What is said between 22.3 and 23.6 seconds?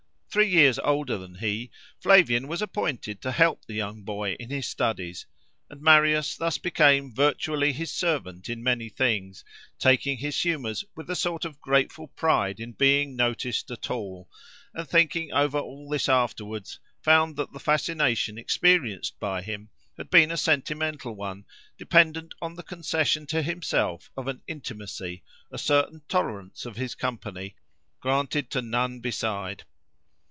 on the concession to